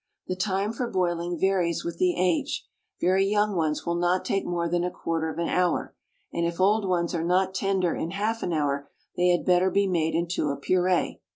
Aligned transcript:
The 0.25 0.35
time 0.35 0.73
for 0.73 0.89
boiling 0.89 1.37
varies 1.39 1.85
with 1.85 1.99
the 1.99 2.15
age; 2.17 2.65
very 2.99 3.23
young 3.23 3.55
ones 3.55 3.85
will 3.85 3.93
not 3.99 4.25
take 4.25 4.47
more 4.47 4.67
than 4.67 4.83
a 4.83 4.89
quarter 4.89 5.29
of 5.29 5.37
an 5.37 5.47
hour, 5.47 5.93
and 6.33 6.43
if 6.43 6.59
old 6.59 6.87
ones 6.87 7.13
are 7.13 7.23
not 7.23 7.53
tender 7.53 7.93
in 7.93 8.09
half 8.09 8.41
an 8.41 8.51
hour 8.51 8.89
they 9.15 9.27
had 9.27 9.45
better 9.45 9.69
be 9.69 9.85
made 9.85 10.15
into 10.15 10.49
a 10.49 10.57
puree. 10.57 11.21